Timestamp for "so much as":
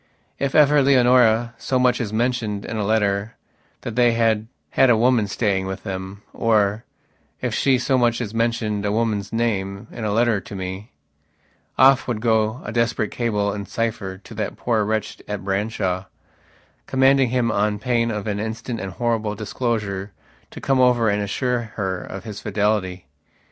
1.59-2.11, 7.77-8.33